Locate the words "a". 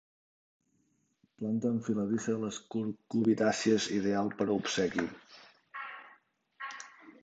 4.51-4.53